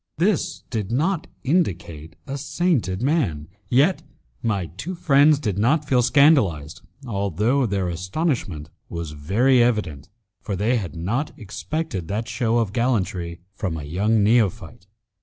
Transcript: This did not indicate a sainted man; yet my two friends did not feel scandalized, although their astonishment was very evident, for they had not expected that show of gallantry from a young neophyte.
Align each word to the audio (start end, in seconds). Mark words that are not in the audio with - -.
This 0.17 0.63
did 0.71 0.91
not 0.91 1.27
indicate 1.43 2.15
a 2.25 2.35
sainted 2.35 3.03
man; 3.03 3.47
yet 3.69 4.01
my 4.41 4.65
two 4.65 4.95
friends 4.95 5.37
did 5.37 5.59
not 5.59 5.87
feel 5.87 6.01
scandalized, 6.01 6.81
although 7.05 7.67
their 7.67 7.87
astonishment 7.87 8.71
was 8.89 9.11
very 9.11 9.61
evident, 9.61 10.09
for 10.41 10.55
they 10.55 10.77
had 10.77 10.95
not 10.95 11.37
expected 11.37 12.07
that 12.07 12.27
show 12.27 12.57
of 12.57 12.73
gallantry 12.73 13.41
from 13.53 13.77
a 13.77 13.83
young 13.83 14.23
neophyte. 14.23 14.87